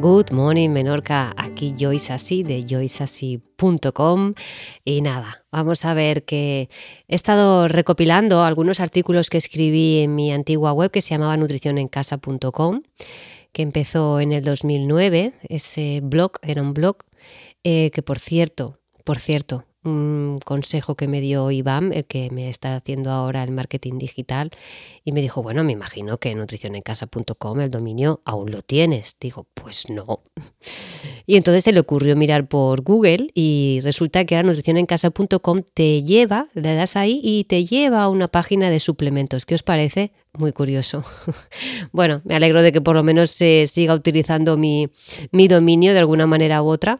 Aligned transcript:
Good 0.00 0.32
morning 0.32 0.70
Menorca, 0.70 1.34
aquí 1.36 1.74
Joyce 1.78 2.14
Así 2.14 2.42
de 2.42 2.62
joyceasí.com 2.62 4.32
y 4.82 5.02
nada, 5.02 5.44
vamos 5.52 5.84
a 5.84 5.92
ver 5.92 6.24
que 6.24 6.70
he 7.06 7.14
estado 7.14 7.68
recopilando 7.68 8.42
algunos 8.42 8.80
artículos 8.80 9.28
que 9.28 9.36
escribí 9.36 9.98
en 9.98 10.14
mi 10.14 10.32
antigua 10.32 10.72
web 10.72 10.90
que 10.90 11.02
se 11.02 11.10
llamaba 11.10 11.36
nutricionencasa.com 11.36 12.80
que 13.52 13.60
empezó 13.60 14.20
en 14.20 14.32
el 14.32 14.42
2009, 14.42 15.34
ese 15.50 16.00
blog 16.02 16.32
era 16.40 16.62
un 16.62 16.72
blog 16.72 16.96
eh, 17.62 17.90
que 17.90 18.02
por 18.02 18.18
cierto, 18.18 18.78
por 19.04 19.18
cierto, 19.18 19.66
un 19.84 20.38
consejo 20.44 20.94
que 20.94 21.08
me 21.08 21.20
dio 21.20 21.50
Iván, 21.50 21.92
el 21.92 22.04
que 22.04 22.30
me 22.30 22.48
está 22.48 22.76
haciendo 22.76 23.10
ahora 23.10 23.42
el 23.42 23.50
marketing 23.50 23.98
digital, 23.98 24.50
y 25.04 25.12
me 25.12 25.22
dijo, 25.22 25.42
bueno, 25.42 25.64
me 25.64 25.72
imagino 25.72 26.18
que 26.18 26.34
nutricionencasa.com, 26.34 27.60
el 27.60 27.70
dominio, 27.70 28.20
aún 28.24 28.50
lo 28.50 28.62
tienes. 28.62 29.16
Digo, 29.20 29.46
pues 29.54 29.88
no. 29.90 30.22
Y 31.26 31.36
entonces 31.36 31.62
se 31.62 31.72
le 31.72 31.80
ocurrió 31.80 32.16
mirar 32.16 32.48
por 32.48 32.82
Google 32.82 33.28
y 33.34 33.78
resulta 33.82 34.24
que 34.24 34.34
ahora 34.34 34.48
nutricionencasa.com 34.48 35.62
te 35.72 36.02
lleva, 36.02 36.48
le 36.54 36.74
das 36.74 36.96
ahí 36.96 37.20
y 37.22 37.44
te 37.44 37.64
lleva 37.64 38.02
a 38.02 38.08
una 38.08 38.26
página 38.26 38.68
de 38.68 38.80
suplementos. 38.80 39.46
¿Qué 39.46 39.54
os 39.54 39.62
parece? 39.62 40.12
Muy 40.38 40.52
curioso. 40.52 41.04
Bueno, 41.92 42.20
me 42.24 42.34
alegro 42.34 42.62
de 42.62 42.72
que 42.72 42.80
por 42.80 42.94
lo 42.94 43.02
menos 43.02 43.30
se 43.30 43.66
siga 43.66 43.94
utilizando 43.94 44.56
mi, 44.56 44.88
mi 45.32 45.48
dominio 45.48 45.92
de 45.92 45.98
alguna 45.98 46.26
manera 46.26 46.62
u 46.62 46.68
otra. 46.68 46.98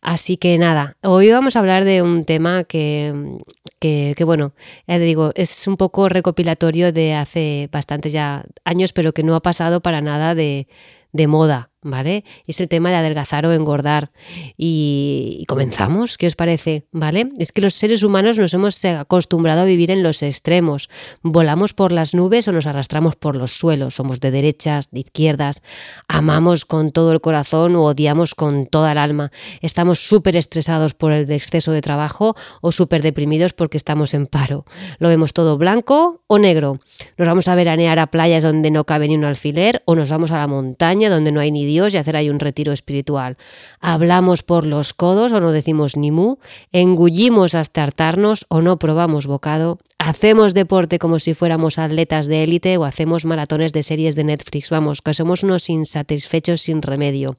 Así 0.00 0.36
que 0.36 0.56
nada, 0.58 0.96
hoy 1.02 1.30
vamos 1.30 1.56
a 1.56 1.60
hablar 1.60 1.84
de 1.84 2.02
un 2.02 2.24
tema 2.24 2.64
que, 2.64 3.38
que, 3.80 4.14
bueno, 4.24 4.52
te 4.86 4.98
digo, 5.00 5.32
es 5.34 5.66
un 5.66 5.76
poco 5.76 6.08
recopilatorio 6.08 6.92
de 6.92 7.14
hace 7.14 7.68
bastantes 7.72 8.12
ya 8.12 8.44
años, 8.64 8.92
pero 8.92 9.12
que 9.12 9.22
no 9.22 9.34
ha 9.34 9.42
pasado 9.42 9.80
para 9.80 10.00
nada 10.00 10.34
de, 10.34 10.68
de 11.12 11.26
moda, 11.26 11.70
¿vale? 11.88 12.24
Es 12.46 12.60
el 12.60 12.68
tema 12.68 12.90
de 12.90 12.96
adelgazar 12.96 13.46
o 13.46 13.52
engordar. 13.52 14.10
Y, 14.56 15.44
comenzamos, 15.48 16.18
¿qué 16.18 16.26
os 16.26 16.36
parece? 16.36 16.86
¿Vale? 16.92 17.28
Es 17.38 17.52
que 17.52 17.60
los 17.60 17.74
seres 17.74 18.02
humanos 18.02 18.38
nos 18.38 18.54
hemos 18.54 18.84
acostumbrado 18.84 19.62
a 19.62 19.64
vivir 19.64 19.90
en 19.90 20.02
los 20.02 20.22
extremos. 20.22 20.88
Volamos 21.22 21.74
por 21.74 21.92
las 21.92 22.14
nubes 22.14 22.46
o 22.48 22.52
nos 22.52 22.66
arrastramos 22.66 23.16
por 23.16 23.36
los 23.36 23.52
suelos. 23.52 23.94
Somos 23.94 24.20
de 24.20 24.30
derechas, 24.30 24.90
de 24.90 25.00
izquierdas, 25.00 25.62
amamos 26.06 26.64
con 26.64 26.90
todo 26.90 27.12
el 27.12 27.20
corazón 27.20 27.76
o 27.76 27.84
odiamos 27.84 28.34
con 28.34 28.66
toda 28.66 28.92
el 28.92 28.98
alma. 28.98 29.30
Estamos 29.60 30.06
súper 30.06 30.36
estresados 30.36 30.94
por 30.94 31.12
el 31.12 31.30
exceso 31.30 31.72
de 31.72 31.80
trabajo 31.80 32.36
o 32.60 32.72
súper 32.72 33.02
deprimidos 33.02 33.52
porque 33.52 33.76
estamos 33.76 34.14
en 34.14 34.26
paro. 34.26 34.64
Lo 34.98 35.08
vemos 35.08 35.32
todo 35.32 35.58
blanco 35.58 36.22
o 36.26 36.38
negro. 36.38 36.80
Nos 37.16 37.28
vamos 37.28 37.48
a 37.48 37.54
veranear 37.54 37.98
a 37.98 38.08
playas 38.08 38.42
donde 38.42 38.70
no 38.70 38.84
cabe 38.84 39.08
ni 39.08 39.16
un 39.16 39.24
alfiler 39.24 39.82
o 39.84 39.94
nos 39.94 40.10
vamos 40.10 40.30
a 40.30 40.38
la 40.38 40.46
montaña 40.46 41.10
donde 41.10 41.32
no 41.32 41.40
hay 41.40 41.50
ni 41.50 41.64
Dios 41.64 41.77
y 41.86 41.96
hacer 41.96 42.16
ahí 42.16 42.30
un 42.30 42.40
retiro 42.40 42.72
espiritual. 42.72 43.36
Hablamos 43.80 44.42
por 44.42 44.66
los 44.66 44.92
codos 44.92 45.32
o 45.32 45.40
no 45.40 45.52
decimos 45.52 45.96
ni 45.96 46.10
mu, 46.10 46.36
engullimos 46.72 47.54
hasta 47.54 47.82
hartarnos 47.82 48.46
o 48.48 48.60
no 48.60 48.78
probamos 48.78 49.26
bocado, 49.26 49.78
hacemos 49.98 50.54
deporte 50.54 50.98
como 50.98 51.18
si 51.18 51.34
fuéramos 51.34 51.78
atletas 51.78 52.26
de 52.26 52.44
élite 52.44 52.76
o 52.76 52.84
hacemos 52.84 53.24
maratones 53.24 53.72
de 53.72 53.82
series 53.82 54.14
de 54.14 54.24
Netflix. 54.24 54.70
Vamos, 54.70 55.02
que 55.02 55.14
somos 55.14 55.42
unos 55.42 55.70
insatisfechos 55.70 56.62
sin 56.62 56.82
remedio. 56.82 57.36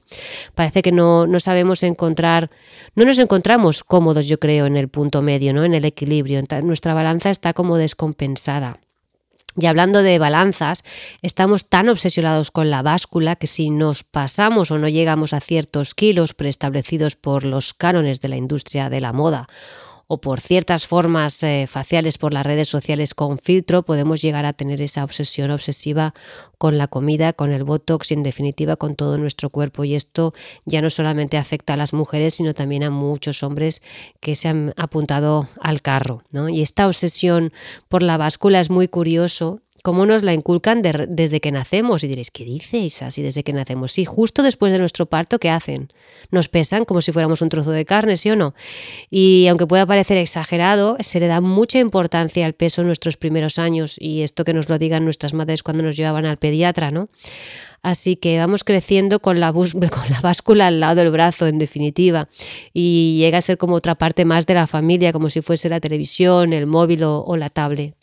Parece 0.54 0.82
que 0.82 0.92
no, 0.92 1.26
no 1.26 1.40
sabemos 1.40 1.82
encontrar, 1.82 2.50
no 2.94 3.04
nos 3.04 3.18
encontramos 3.18 3.84
cómodos, 3.84 4.26
yo 4.26 4.38
creo, 4.38 4.66
en 4.66 4.76
el 4.76 4.88
punto 4.88 5.22
medio, 5.22 5.52
¿no? 5.52 5.64
en 5.64 5.74
el 5.74 5.84
equilibrio. 5.84 6.42
Nuestra 6.62 6.94
balanza 6.94 7.30
está 7.30 7.52
como 7.52 7.76
descompensada. 7.76 8.78
Y 9.56 9.66
hablando 9.66 10.02
de 10.02 10.18
balanzas, 10.18 10.84
estamos 11.22 11.68
tan 11.68 11.88
obsesionados 11.88 12.50
con 12.50 12.70
la 12.70 12.82
báscula 12.82 13.36
que 13.36 13.46
si 13.46 13.70
nos 13.70 14.04
pasamos 14.04 14.70
o 14.70 14.78
no 14.78 14.88
llegamos 14.88 15.32
a 15.32 15.40
ciertos 15.40 15.94
kilos 15.94 16.34
preestablecidos 16.34 17.16
por 17.16 17.44
los 17.44 17.74
cánones 17.74 18.20
de 18.20 18.28
la 18.28 18.36
industria 18.36 18.88
de 18.90 19.00
la 19.00 19.12
moda 19.12 19.48
o 20.12 20.20
por 20.20 20.40
ciertas 20.40 20.88
formas 20.88 21.40
eh, 21.44 21.68
faciales 21.68 22.18
por 22.18 22.34
las 22.34 22.44
redes 22.44 22.66
sociales 22.66 23.14
con 23.14 23.38
filtro, 23.38 23.84
podemos 23.84 24.20
llegar 24.20 24.44
a 24.44 24.52
tener 24.52 24.82
esa 24.82 25.04
obsesión 25.04 25.52
obsesiva 25.52 26.14
con 26.58 26.78
la 26.78 26.88
comida, 26.88 27.32
con 27.32 27.52
el 27.52 27.62
botox 27.62 28.10
y 28.10 28.14
en 28.14 28.24
definitiva 28.24 28.74
con 28.74 28.96
todo 28.96 29.18
nuestro 29.18 29.50
cuerpo. 29.50 29.84
Y 29.84 29.94
esto 29.94 30.34
ya 30.64 30.82
no 30.82 30.90
solamente 30.90 31.36
afecta 31.36 31.74
a 31.74 31.76
las 31.76 31.92
mujeres, 31.92 32.34
sino 32.34 32.54
también 32.54 32.82
a 32.82 32.90
muchos 32.90 33.44
hombres 33.44 33.82
que 34.18 34.34
se 34.34 34.48
han 34.48 34.74
apuntado 34.76 35.46
al 35.60 35.80
carro. 35.80 36.24
¿no? 36.32 36.48
Y 36.48 36.60
esta 36.60 36.88
obsesión 36.88 37.52
por 37.88 38.02
la 38.02 38.16
báscula 38.16 38.58
es 38.58 38.68
muy 38.68 38.88
curioso 38.88 39.60
cómo 39.82 40.06
nos 40.06 40.22
la 40.22 40.34
inculcan 40.34 40.82
desde 40.82 41.40
que 41.40 41.52
nacemos. 41.52 42.04
Y 42.04 42.08
diréis, 42.08 42.30
¿qué 42.30 42.44
dices 42.44 43.02
así 43.02 43.22
desde 43.22 43.42
que 43.42 43.52
nacemos? 43.52 43.92
Sí, 43.92 44.04
justo 44.04 44.42
después 44.42 44.72
de 44.72 44.78
nuestro 44.78 45.06
parto, 45.06 45.38
¿qué 45.38 45.50
hacen? 45.50 45.92
Nos 46.30 46.48
pesan 46.48 46.84
como 46.84 47.02
si 47.02 47.12
fuéramos 47.12 47.42
un 47.42 47.48
trozo 47.48 47.70
de 47.70 47.84
carne, 47.84 48.16
¿sí 48.16 48.30
o 48.30 48.36
no? 48.36 48.54
Y 49.10 49.46
aunque 49.48 49.66
pueda 49.66 49.86
parecer 49.86 50.18
exagerado, 50.18 50.96
se 51.00 51.20
le 51.20 51.26
da 51.26 51.40
mucha 51.40 51.78
importancia 51.78 52.46
al 52.46 52.54
peso 52.54 52.82
en 52.82 52.88
nuestros 52.88 53.16
primeros 53.16 53.58
años 53.58 53.96
y 53.98 54.22
esto 54.22 54.44
que 54.44 54.52
nos 54.52 54.68
lo 54.68 54.78
digan 54.78 55.04
nuestras 55.04 55.34
madres 55.34 55.62
cuando 55.62 55.82
nos 55.82 55.96
llevaban 55.96 56.26
al 56.26 56.36
pediatra, 56.36 56.90
¿no? 56.90 57.08
Así 57.82 58.16
que 58.16 58.38
vamos 58.38 58.62
creciendo 58.62 59.20
con 59.20 59.40
la, 59.40 59.52
con 59.52 59.70
la 60.10 60.20
báscula 60.22 60.66
al 60.66 60.80
lado 60.80 60.96
del 60.96 61.10
brazo, 61.10 61.46
en 61.46 61.58
definitiva, 61.58 62.28
y 62.74 63.16
llega 63.18 63.38
a 63.38 63.42
ser 63.42 63.56
como 63.56 63.74
otra 63.74 63.94
parte 63.94 64.24
más 64.24 64.46
de 64.46 64.54
la 64.54 64.66
familia, 64.66 65.12
como 65.12 65.30
si 65.30 65.40
fuese 65.40 65.68
la 65.68 65.80
televisión, 65.80 66.52
el 66.52 66.66
móvil 66.66 67.04
o 67.04 67.36
la 67.36 67.48
tablet. 67.48 67.94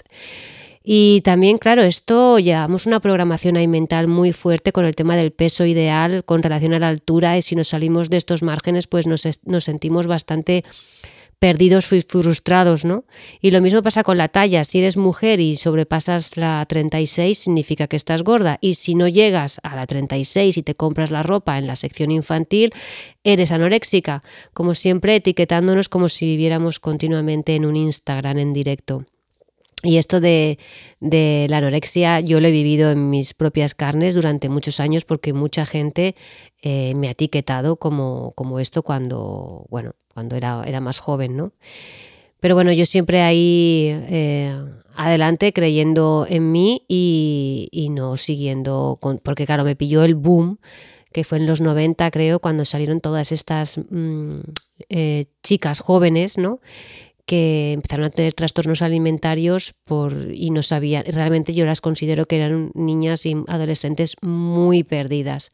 Y 0.90 1.20
también, 1.20 1.58
claro, 1.58 1.84
esto 1.84 2.40
llevamos 2.40 2.86
una 2.86 3.02
programación 3.02 3.58
ahí 3.58 3.68
mental 3.68 4.08
muy 4.08 4.32
fuerte 4.32 4.72
con 4.72 4.86
el 4.86 4.96
tema 4.96 5.18
del 5.18 5.34
peso 5.34 5.66
ideal 5.66 6.24
con 6.24 6.42
relación 6.42 6.74
a 6.74 6.80
la 6.80 6.88
altura 6.88 7.38
y 7.38 7.42
si 7.42 7.58
nos 7.58 7.68
salimos 7.68 8.10
de 8.10 8.16
estos 8.16 8.42
márgenes 8.42 8.88
pues 8.88 9.06
nos, 9.06 9.28
nos 9.44 9.66
sentimos 9.66 10.08
bastante 10.08 10.64
perdidos 11.40 11.92
y 11.92 12.00
frustrados, 12.00 12.86
¿no? 12.86 13.04
Y 13.42 13.52
lo 13.52 13.60
mismo 13.60 13.82
pasa 13.84 14.04
con 14.04 14.18
la 14.18 14.30
talla. 14.30 14.64
Si 14.64 14.80
eres 14.80 14.96
mujer 14.96 15.42
y 15.42 15.58
sobrepasas 15.58 16.38
la 16.38 16.66
36, 16.66 17.38
significa 17.38 17.88
que 17.88 17.98
estás 17.98 18.24
gorda. 18.24 18.58
Y 18.62 18.76
si 18.76 18.96
no 18.96 19.10
llegas 19.10 19.60
a 19.64 19.76
la 19.76 19.86
36 19.86 20.58
y 20.58 20.64
te 20.64 20.74
compras 20.74 21.12
la 21.12 21.22
ropa 21.22 21.58
en 21.58 21.68
la 21.68 21.76
sección 21.76 22.12
infantil, 22.12 22.72
eres 23.26 23.52
anoréxica. 23.52 24.24
Como 24.54 24.74
siempre, 24.74 25.18
etiquetándonos 25.18 25.90
como 25.90 26.08
si 26.08 26.28
viviéramos 26.28 26.80
continuamente 26.80 27.56
en 27.56 27.66
un 27.66 27.76
Instagram 27.76 28.38
en 28.38 28.54
directo. 28.54 29.06
Y 29.84 29.98
esto 29.98 30.20
de, 30.20 30.58
la 31.00 31.58
anorexia 31.58 32.20
yo 32.20 32.40
lo 32.40 32.48
he 32.48 32.52
vivido 32.52 32.92
en 32.92 33.10
mis 33.12 33.34
propias 33.34 33.76
carnes 33.76 34.16
durante 34.16 34.50
muchos 34.50 34.80
años 34.80 35.06
porque 35.06 35.34
mucha 35.34 35.66
gente 35.66 36.16
eh, 36.64 36.94
me 36.96 37.08
ha 37.08 37.12
etiquetado 37.12 37.76
como, 37.76 38.32
como, 38.36 38.60
esto 38.60 38.82
cuando, 38.82 39.68
bueno, 39.70 39.92
cuando 40.14 40.36
era, 40.36 40.64
era, 40.66 40.82
más 40.82 41.00
joven, 41.00 41.38
¿no? 41.38 41.54
Pero 42.40 42.56
bueno, 42.56 42.72
yo 42.72 42.86
siempre 42.86 43.22
ahí 43.22 43.90
eh, 44.10 44.52
adelante 44.96 45.54
creyendo 45.54 46.26
en 46.28 46.52
mí 46.52 46.84
y, 46.88 47.90
no 47.92 48.18
siguiendo, 48.18 49.00
porque 49.24 49.46
claro, 49.46 49.64
me 49.64 49.76
pilló 49.76 50.04
el 50.04 50.16
boom 50.16 50.60
que 51.14 51.24
fue 51.24 51.38
en 51.38 51.48
los 51.48 51.62
90 51.62 52.12
creo, 52.12 52.40
cuando 52.40 52.66
salieron 52.66 53.00
todas 53.00 53.32
estas 53.32 53.80
mm, 53.90 54.40
eh, 54.90 55.26
chicas 55.42 55.80
jóvenes, 55.80 56.38
¿no? 56.38 56.60
Que 57.28 57.74
empezaron 57.74 58.06
a 58.06 58.10
tener 58.10 58.34
trastornos 58.34 58.82
alimentarios 58.82 59.76
y 60.34 60.50
no 60.50 60.64
sabían, 60.64 61.04
realmente 61.06 61.54
yo 61.54 61.66
las 61.66 61.82
considero 61.82 62.26
que 62.26 62.38
eran 62.38 62.72
niñas 62.74 63.26
y 63.26 63.36
adolescentes 63.48 64.16
muy 64.22 64.84
perdidas. 64.84 65.52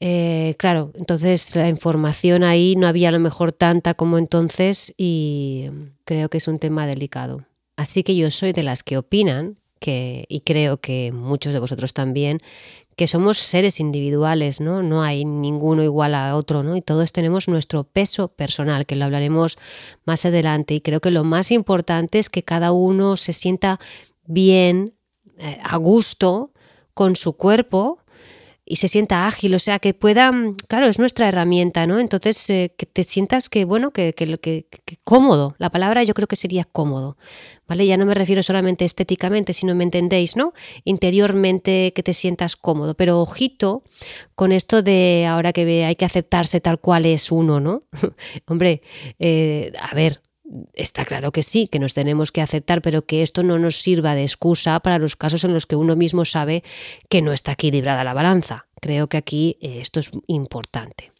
Eh, 0.00 0.54
claro, 0.58 0.90
entonces 0.94 1.54
la 1.54 1.68
información 1.68 2.42
ahí 2.42 2.74
no 2.76 2.88
había 2.88 3.10
a 3.10 3.12
lo 3.12 3.20
mejor 3.20 3.52
tanta 3.52 3.92
como 3.92 4.16
entonces 4.16 4.94
y 4.96 5.68
creo 6.04 6.30
que 6.30 6.38
es 6.38 6.48
un 6.48 6.56
tema 6.56 6.86
delicado. 6.86 7.44
Así 7.76 8.02
que 8.02 8.16
yo 8.16 8.30
soy 8.30 8.52
de 8.52 8.62
las 8.62 8.82
que 8.82 8.96
opinan 8.96 9.58
que, 9.80 10.24
y 10.28 10.40
creo 10.40 10.78
que 10.78 11.12
muchos 11.12 11.52
de 11.52 11.58
vosotros 11.58 11.92
también, 11.92 12.40
que 13.00 13.08
somos 13.08 13.38
seres 13.38 13.80
individuales, 13.80 14.60
¿no? 14.60 14.82
No 14.82 15.02
hay 15.02 15.24
ninguno 15.24 15.82
igual 15.82 16.14
a 16.14 16.36
otro, 16.36 16.62
¿no? 16.62 16.76
Y 16.76 16.82
todos 16.82 17.12
tenemos 17.12 17.48
nuestro 17.48 17.84
peso 17.84 18.28
personal, 18.28 18.84
que 18.84 18.94
lo 18.94 19.06
hablaremos 19.06 19.56
más 20.04 20.26
adelante. 20.26 20.74
Y 20.74 20.82
creo 20.82 21.00
que 21.00 21.10
lo 21.10 21.24
más 21.24 21.50
importante 21.50 22.18
es 22.18 22.28
que 22.28 22.42
cada 22.42 22.72
uno 22.72 23.16
se 23.16 23.32
sienta 23.32 23.80
bien, 24.26 24.92
eh, 25.38 25.58
a 25.62 25.78
gusto 25.78 26.52
con 26.92 27.16
su 27.16 27.38
cuerpo 27.38 27.99
y 28.70 28.76
se 28.76 28.86
sienta 28.86 29.26
ágil, 29.26 29.52
o 29.56 29.58
sea, 29.58 29.80
que 29.80 29.94
pueda, 29.94 30.30
claro, 30.68 30.86
es 30.86 31.00
nuestra 31.00 31.26
herramienta, 31.26 31.88
¿no? 31.88 31.98
Entonces, 31.98 32.48
eh, 32.50 32.72
que 32.78 32.86
te 32.86 33.02
sientas 33.02 33.48
que, 33.48 33.64
bueno, 33.64 33.90
que, 33.90 34.12
que, 34.12 34.38
que, 34.38 34.68
que, 34.70 34.96
cómodo, 35.02 35.56
la 35.58 35.70
palabra 35.70 36.04
yo 36.04 36.14
creo 36.14 36.28
que 36.28 36.36
sería 36.36 36.62
cómodo, 36.62 37.16
¿vale? 37.66 37.84
Ya 37.84 37.96
no 37.96 38.06
me 38.06 38.14
refiero 38.14 38.44
solamente 38.44 38.84
estéticamente, 38.84 39.54
sino 39.54 39.74
me 39.74 39.82
entendéis, 39.82 40.36
¿no? 40.36 40.52
Interiormente 40.84 41.92
que 41.96 42.04
te 42.04 42.14
sientas 42.14 42.54
cómodo, 42.54 42.94
pero 42.94 43.20
ojito 43.20 43.82
con 44.36 44.52
esto 44.52 44.82
de 44.82 45.26
ahora 45.26 45.52
que 45.52 45.84
hay 45.84 45.96
que 45.96 46.04
aceptarse 46.04 46.60
tal 46.60 46.78
cual 46.78 47.06
es 47.06 47.32
uno, 47.32 47.58
¿no? 47.58 47.82
Hombre, 48.46 48.82
eh, 49.18 49.72
a 49.80 49.92
ver, 49.96 50.20
Está 50.74 51.04
claro 51.04 51.30
que 51.30 51.42
sí, 51.42 51.68
que 51.68 51.78
nos 51.78 51.94
tenemos 51.94 52.32
que 52.32 52.40
aceptar, 52.40 52.82
pero 52.82 53.02
que 53.02 53.22
esto 53.22 53.42
no 53.42 53.58
nos 53.58 53.76
sirva 53.76 54.14
de 54.14 54.22
excusa 54.22 54.80
para 54.80 54.98
los 54.98 55.14
casos 55.14 55.44
en 55.44 55.52
los 55.52 55.66
que 55.66 55.76
uno 55.76 55.94
mismo 55.94 56.24
sabe 56.24 56.64
que 57.08 57.22
no 57.22 57.32
está 57.32 57.52
equilibrada 57.52 58.02
la 58.02 58.14
balanza. 58.14 58.66
Creo 58.80 59.08
que 59.08 59.16
aquí 59.16 59.58
eh, 59.60 59.78
esto 59.80 60.00
es 60.00 60.10
importante. 60.26 61.12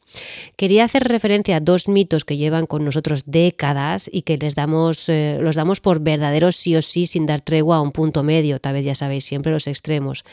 Quería 0.57 0.85
hacer 0.85 1.05
referencia 1.05 1.57
a 1.57 1.61
dos 1.61 1.89
mitos 1.89 2.25
que 2.25 2.37
llevan 2.37 2.67
con 2.67 2.85
nosotros 2.85 3.23
décadas 3.27 4.11
y 4.13 4.23
que 4.23 4.39
les 4.39 4.55
damos, 4.55 5.09
eh, 5.09 5.39
los 5.41 5.55
damos 5.55 5.81
por 5.81 6.01
verdaderos 6.01 6.57
sí 6.57 6.75
o 6.75 6.83
sí 6.83 7.07
sin 7.07 7.27
dar 7.27 7.41
tregua 7.41 7.77
a 7.77 7.81
un 7.81 7.93
punto 7.93 8.23
medio, 8.23 8.61
tal 8.61 8.75
vez 8.75 8.85
ya 8.85 8.95
sabéis, 8.95 9.25
siempre 9.25 9.53
los 9.53 9.69
extremos. 9.69 10.25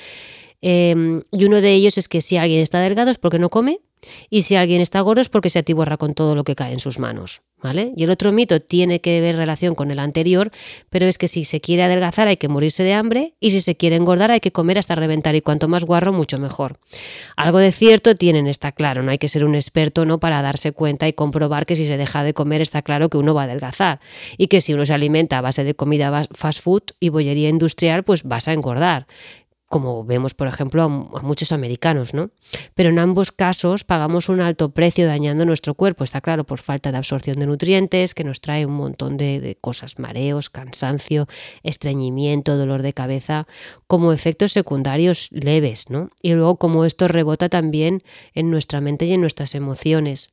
Em, 0.62 1.22
y 1.32 1.46
uno 1.46 1.62
de 1.62 1.74
ellos 1.74 2.00
es 2.00 2.08
que 2.08 2.22
si 2.22 2.38
alguien 2.38 2.62
está 2.62 2.80
delgado 2.80 3.12
es 3.12 3.20
porque 3.20 3.38
no 3.38 3.50
come 3.50 3.80
y 4.30 4.44
si 4.44 4.56
alguien 4.56 4.82
está 4.82 5.02
gordo 5.02 5.22
es 5.22 5.30
porque 5.30 5.50
se 5.50 5.60
atiborra 5.60 5.98
con 5.98 6.14
todo 6.14 6.36
lo 6.36 6.44
que 6.44 6.56
cae 6.56 6.74
en 6.74 6.80
sus 6.80 7.00
manos. 7.00 7.42
¿Vale? 7.60 7.92
Y 7.96 8.04
el 8.04 8.12
otro 8.12 8.32
mito 8.32 8.62
tiene 8.62 9.02
que 9.02 9.20
ver 9.20 9.36
relación 9.36 9.74
con 9.74 9.90
el 9.90 9.98
anterior, 9.98 10.52
pero 10.92 11.08
es 11.08 11.18
que 11.18 11.28
si 11.28 11.44
se 11.44 11.60
quiere 11.60 11.82
adelgazar 11.82 12.28
hay 12.28 12.38
que 12.38 12.50
morirse 12.50 12.84
de 12.84 12.94
hambre 12.94 13.34
y 13.40 13.50
si 13.50 13.62
se 13.62 13.76
quiere 13.76 13.96
engordar 13.96 14.30
hay 14.30 14.40
que 14.40 14.52
comer 14.52 14.78
hasta 14.78 14.94
reventar 14.94 15.34
y 15.34 15.42
cuanto 15.42 15.68
más 15.68 15.84
guarro 15.84 16.14
mucho 16.14 16.38
mejor. 16.38 16.80
Algo 17.36 17.58
de 17.58 17.72
cierto 17.72 18.14
tienen, 18.14 18.46
está 18.46 18.72
claro, 18.72 19.02
no 19.02 19.10
hay 19.10 19.18
que 19.18 19.28
ser 19.28 19.44
un 19.44 19.56
experto 19.56 20.06
no 20.06 20.20
para 20.20 20.44
darse 20.44 20.72
cuenta 20.72 21.08
y 21.08 21.14
comprobar 21.14 21.66
que 21.66 21.76
si 21.76 21.86
se 21.86 21.98
deja 21.98 22.24
de 22.24 22.36
comer 22.36 22.62
está 22.62 22.84
claro 22.84 23.10
que 23.10 23.18
uno 23.18 23.34
va 23.34 23.42
a 23.42 23.46
adelgazar 23.46 24.02
y 24.38 24.48
que 24.48 24.62
si 24.62 24.76
uno 24.76 24.86
se 24.86 24.94
alimenta 24.94 25.40
a 25.40 25.42
base 25.42 25.64
de 25.64 25.74
comida 25.74 26.26
fast 26.36 26.62
food 26.62 26.84
y 27.00 27.10
bollería 27.10 27.50
industrial 27.50 28.04
pues 28.04 28.22
vas 28.22 28.48
a 28.48 28.54
engordar 28.54 29.08
como 29.68 30.06
vemos, 30.06 30.34
por 30.34 30.48
ejemplo, 30.48 30.84
a, 30.84 30.90
muchos 30.90 31.52
americanos, 31.52 32.14
¿no? 32.14 32.30
Pero 32.74 32.90
en 32.90 33.00
ambos 33.00 33.32
casos 33.32 33.84
pagamos 33.84 34.30
un 34.30 34.40
alto 34.40 34.70
precio 34.70 35.06
dañando 35.06 35.46
nuestro 35.46 35.74
cuerpo, 35.74 36.04
está 36.04 36.22
claro, 36.22 36.46
por 36.46 36.60
falta 36.60 36.92
de 36.92 36.98
absorción 36.98 37.40
de 37.40 37.48
nutrientes, 37.48 38.16
que 38.16 38.24
nos 38.24 38.40
trae 38.40 38.66
un 38.66 38.74
montón 38.74 39.18
de, 39.18 39.40
de 39.42 39.56
cosas, 39.56 40.00
mareos, 40.00 40.50
cansancio, 40.50 41.28
estreñimiento, 41.64 42.58
dolor 42.58 42.82
de 42.82 42.94
cabeza, 42.94 43.48
como 43.88 44.14
efectos 44.14 44.54
secundarios 44.54 45.30
leves, 45.32 45.90
¿no? 45.90 46.10
Y 46.22 46.34
luego 46.34 46.56
como 46.58 46.86
esto 46.86 47.08
rebota 47.08 47.50
también 47.50 48.04
en 48.34 48.50
nuestra 48.50 48.80
mente 48.80 49.06
y 49.06 49.14
en 49.14 49.22
nuestras 49.22 49.54
emociones. 49.54 50.30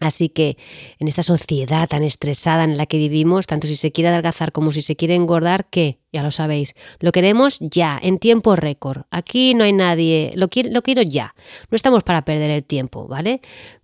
Así 0.00 0.30
que 0.30 0.56
en 0.98 1.08
esta 1.08 1.22
sociedad 1.22 1.88
tan 1.88 2.02
estresada 2.02 2.64
en 2.64 2.76
la 2.76 2.86
que 2.86 2.96
vivimos, 2.96 3.46
tanto 3.46 3.66
si 3.66 3.76
se 3.76 3.92
quiere 3.92 4.08
adelgazar 4.08 4.50
como 4.50 4.72
si 4.72 4.82
se 4.82 4.96
quiere 4.96 5.14
engordar, 5.14 5.68
¿qué? 5.70 5.98
Ya 6.12 6.22
lo 6.22 6.30
sabéis, 6.30 6.74
lo 6.98 7.12
queremos 7.12 7.58
ya, 7.60 7.98
en 8.02 8.18
tiempo 8.18 8.56
récord. 8.56 9.02
Aquí 9.10 9.54
no 9.54 9.62
hay 9.62 9.72
nadie, 9.72 10.32
lo 10.34 10.48
quiero, 10.48 10.70
lo 10.70 10.82
quiero 10.82 11.02
ya. 11.02 11.34
No 11.70 11.76
estamos 11.76 12.02
para 12.02 12.24
perder 12.24 12.50
el 12.50 12.64
tiempo, 12.64 13.06
¿vale? 13.06 13.40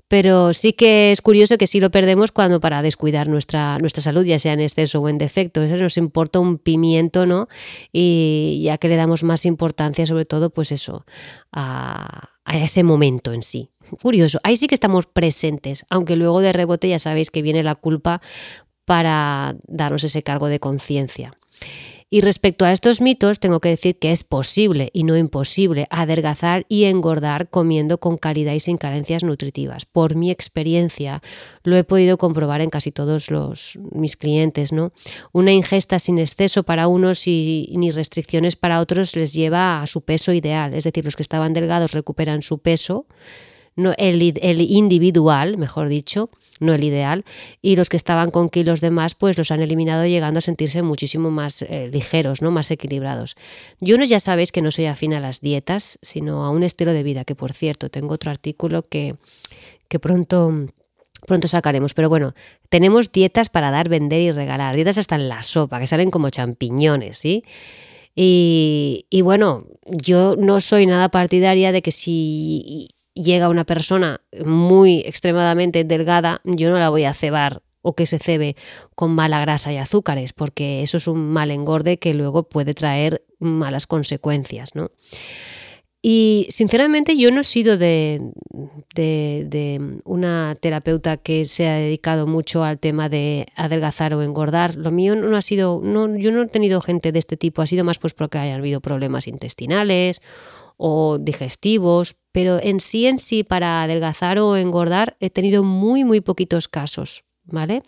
Pero 0.09 0.53
sí 0.53 0.73
que 0.73 1.11
es 1.11 1.21
curioso 1.21 1.59
que 1.59 1.67
sí 1.67 1.81
lo 1.81 1.91
perdemos 1.91 2.31
cuando 2.31 2.61
para 2.61 2.81
descuidar 2.81 3.29
nuestra, 3.29 3.79
nuestra 3.79 4.03
salud, 4.03 4.25
ya 4.25 4.39
sea 4.39 4.53
en 4.53 4.61
exceso 4.61 5.01
o 5.01 5.09
en 5.09 5.19
defecto. 5.19 5.63
Eso 5.63 5.77
nos 5.77 5.97
importa 5.97 6.39
un 6.39 6.59
pimiento, 6.59 7.27
¿no? 7.27 7.49
Y 7.93 8.61
ya 8.63 8.79
que 8.79 8.89
le 8.89 8.97
damos 8.97 9.25
más 9.25 9.47
importancia, 9.47 10.07
sobre 10.07 10.25
todo, 10.25 10.51
pues 10.51 10.71
eso, 10.71 11.05
a, 11.53 12.31
ese 12.53 12.85
momento 12.85 13.33
en 13.33 13.43
sí. 13.43 13.71
Curioso, 14.01 14.39
ahí 14.45 14.57
sí 14.57 14.69
que 14.69 14.75
estamos 14.77 15.07
presentes, 15.07 15.85
aunque 15.91 16.17
luego 16.17 16.41
de 16.41 16.53
rebote 16.53 16.89
ya 16.89 17.01
sabéis 17.01 17.31
que 17.31 17.43
viene 17.43 17.65
la 17.65 17.75
culpa 17.75 18.21
para 18.85 19.57
darnos 19.67 20.05
ese 20.05 20.23
cargo 20.23 20.47
de 20.47 20.61
conciencia. 20.61 21.33
Y 22.09 22.21
respecto 22.21 22.65
a 22.65 22.71
estos 22.71 23.01
mitos, 23.01 23.41
tengo 23.41 23.59
que 23.59 23.71
decir 23.71 23.99
que 23.99 24.13
es 24.13 24.23
posible 24.23 24.91
y 24.93 25.03
no 25.03 25.17
imposible 25.17 25.89
adelgazar 25.91 26.65
y 26.69 26.85
engordar 26.85 27.51
comiendo 27.51 27.99
con 27.99 28.17
calidad 28.17 28.53
y 28.53 28.61
sin 28.61 28.77
carencias 28.77 29.25
nutritivas. 29.25 29.87
Por 29.87 30.15
mi 30.15 30.31
experiencia, 30.31 31.21
lo 31.65 31.77
he 31.77 31.83
podido 31.83 32.17
comprobar 32.17 32.61
en 32.61 32.71
casi 32.71 32.93
todos 32.93 33.33
los, 33.33 33.77
mis 33.91 34.17
clientes. 34.17 34.73
¿no? 34.73 34.93
Una 35.33 35.53
ingesta 35.53 35.99
sin 35.99 36.19
exceso 36.19 36.63
para 36.63 36.87
unos 36.87 37.27
y 37.27 37.73
ni 37.75 37.91
restricciones 37.91 38.55
para 38.55 38.81
otros 38.81 39.17
les 39.17 39.33
lleva 39.33 39.83
a 39.83 39.87
su 39.89 40.03
peso 40.03 40.33
ideal. 40.33 40.75
Es 40.75 40.85
decir, 40.85 41.05
los 41.05 41.17
que 41.17 41.23
estaban 41.23 41.55
delgados 41.55 41.91
recuperan 41.91 42.43
su 42.43 42.59
peso 42.59 43.07
no, 43.77 43.93
el, 43.99 44.35
el, 44.41 44.61
individual, 44.63 45.59
mejor 45.59 45.89
dicho, 45.89 46.31
no 46.61 46.75
el 46.75 46.83
ideal, 46.83 47.25
y 47.61 47.77
los 47.77 47.89
que 47.89 47.97
estaban 47.97 48.31
con 48.31 48.49
kilos 48.49 48.81
de 48.81 48.91
más, 48.91 49.15
pues 49.15 49.37
los 49.37 49.51
han 49.51 49.61
eliminado 49.61 50.07
llegando 50.07 50.39
a 50.39 50.41
sentirse 50.41 50.83
muchísimo 50.83 51.31
más 51.31 51.63
eh, 51.63 51.91
ligeros, 51.93 52.41
¿no? 52.41 52.51
más 52.51 52.71
equilibrados. 52.71 53.37
Yo 53.81 53.99
no 53.99 54.05
ya 54.05 54.19
sabéis 54.19 54.51
que 54.51 54.63
no 54.63 54.71
soy 54.71 54.87
afín 54.87 55.13
a 55.13 55.21
las 55.21 55.41
dietas, 55.41 55.99
sino 56.01 56.45
a 56.45 56.51
un 56.51 56.63
estilo 56.63 56.93
de 56.93 57.03
vida, 57.03 57.25
que 57.25 57.35
por 57.35 57.53
cierto, 57.53 57.91
tengo 57.91 58.15
otro 58.15 58.31
artículo 58.31 58.89
que, 58.89 59.17
que 59.89 59.99
pronto 60.01 60.53
pronto 61.27 61.49
sacaremos. 61.49 61.93
Pero 61.93 62.09
bueno, 62.09 62.35
tenemos 62.69 63.13
dietas 63.13 63.51
para 63.51 63.71
dar, 63.71 63.89
vender 63.89 64.21
y 64.21 64.31
regalar. 64.33 64.75
Dietas 64.75 64.99
hasta 64.99 65.17
en 65.17 65.29
la 65.29 65.43
sopa, 65.43 65.81
que 65.81 65.87
salen 65.87 66.11
como 66.11 66.31
champiñones, 66.31 67.19
¿sí? 67.19 67.43
Y, 68.15 69.07
y, 69.11 69.21
bueno, 69.21 69.67
yo 69.85 70.37
no 70.37 70.61
soy 70.61 70.87
nada 70.87 71.11
partidaria 71.11 71.71
de 71.71 71.83
que 71.83 71.91
si 71.91 72.89
llega 73.17 73.49
una 73.49 73.65
persona 73.65 74.21
muy 74.45 75.01
extremadamente 75.01 75.85
delgada, 75.85 76.41
yo 76.45 76.71
no 76.71 76.79
la 76.79 76.91
voy 76.91 77.05
a 77.05 77.15
cebar 77.15 77.63
o 77.83 77.95
que 77.95 78.07
se 78.07 78.19
cebe 78.19 78.57
con 78.95 79.15
mala 79.15 79.41
grasa 79.41 79.73
y 79.73 79.79
azúcares, 79.79 80.33
porque 80.33 80.83
eso 80.83 80.99
es 80.99 81.07
un 81.07 81.33
mal 81.33 81.51
engorde 81.51 81.99
que 81.99 82.15
luego 82.15 82.49
puede 82.49 82.75
traer 82.75 83.25
malas 83.39 83.87
consecuencias, 83.87 84.75
¿no? 84.75 84.91
Y 86.03 86.47
sinceramente 86.51 87.17
yo 87.17 87.33
no 87.33 87.41
he 87.41 87.45
sido 87.45 87.77
de, 87.79 88.21
de, 88.95 90.01
una 90.05 90.57
terapeuta 90.61 91.17
que 91.17 91.45
se 91.47 91.67
ha 91.67 91.77
dedicado 91.77 92.29
mucho 92.29 92.63
al 92.63 92.79
tema 92.79 93.09
de 93.09 93.47
adelgazar 93.57 94.15
o 94.15 94.23
engordar. 94.23 94.77
Lo 94.77 94.93
mío 94.93 95.17
no 95.17 95.37
ha 95.37 95.43
sido, 95.43 95.81
no, 95.83 96.17
yo 96.17 96.31
no 96.31 96.43
he 96.43 96.47
tenido 96.47 96.81
gente 96.81 97.11
de 97.11 97.19
este 97.19 97.37
tipo, 97.37 97.61
ha 97.61 97.67
sido 97.67 97.83
más 97.83 97.99
pues 97.99 98.15
porque 98.15 98.39
hayan 98.39 98.61
habido 98.61 98.81
problemas 98.81 99.27
intestinales 99.27 100.23
o 100.77 101.19
digestivos, 101.19 102.17
pero 102.33 102.61
en 102.63 102.81
sí 102.81 103.07
en 103.07 103.19
sí 103.19 103.45
para 103.45 103.83
adelgazar 103.83 104.39
o 104.39 104.57
engordar 104.57 105.17
he 105.21 105.31
tenido 105.31 105.63
muy 105.63 106.05
muy 106.05 106.21
poquitos 106.21 106.69
casos, 106.69 107.25
¿vale? 107.45 107.83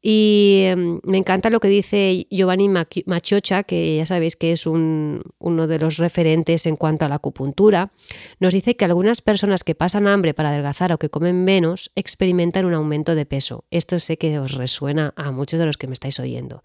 Y 0.00 0.62
em, 0.66 1.00
me 1.02 1.18
encanta 1.18 1.50
lo 1.50 1.58
que 1.58 1.68
dice 1.68 2.26
Giovanni 2.30 2.68
Machocha, 2.68 3.64
que 3.64 3.96
ya 3.96 4.06
sabéis 4.06 4.36
que 4.36 4.52
es 4.52 4.66
un, 4.66 5.22
uno 5.38 5.66
de 5.66 5.78
los 5.80 5.98
referentes 5.98 6.66
en 6.66 6.76
cuanto 6.76 7.04
a 7.04 7.08
la 7.08 7.16
acupuntura. 7.16 7.90
Nos 8.38 8.54
dice 8.54 8.76
que 8.76 8.84
algunas 8.84 9.22
personas 9.22 9.64
que 9.64 9.74
pasan 9.74 10.06
hambre 10.06 10.34
para 10.34 10.50
adelgazar 10.50 10.92
o 10.92 10.98
que 10.98 11.10
comen 11.10 11.44
menos 11.44 11.90
experimentan 11.96 12.64
un 12.64 12.74
aumento 12.74 13.16
de 13.16 13.26
peso. 13.26 13.64
Esto 13.70 13.98
sé 13.98 14.18
que 14.18 14.38
os 14.38 14.52
resuena 14.52 15.14
a 15.16 15.32
muchos 15.32 15.58
de 15.58 15.66
los 15.66 15.76
que 15.76 15.88
me 15.88 15.94
estáis 15.94 16.20
oyendo. 16.20 16.62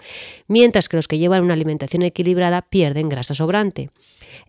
Mientras 0.48 0.88
que 0.88 0.98
los 0.98 1.08
que 1.08 1.18
llevan 1.18 1.44
una 1.44 1.56
alimentación 1.56 2.04
equilibrada 2.04 2.62
pierden 2.62 3.10
grasa 3.10 3.34
sobrante. 3.34 3.90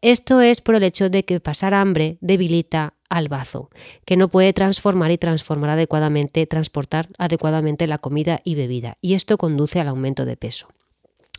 Esto 0.02 0.42
es 0.42 0.60
por 0.60 0.74
el 0.74 0.82
hecho 0.82 1.08
de 1.08 1.24
que 1.24 1.40
pasar 1.40 1.72
hambre 1.72 2.18
debilita 2.20 2.94
al 3.14 3.28
bazo, 3.28 3.70
que 4.04 4.16
no 4.16 4.28
puede 4.28 4.52
transformar 4.52 5.10
y 5.12 5.18
transformar 5.18 5.70
adecuadamente, 5.70 6.46
transportar 6.46 7.08
adecuadamente 7.16 7.86
la 7.86 7.98
comida 7.98 8.40
y 8.44 8.56
bebida, 8.56 8.98
y 9.00 9.14
esto 9.14 9.38
conduce 9.38 9.80
al 9.80 9.88
aumento 9.88 10.24
de 10.24 10.36
peso. 10.36 10.68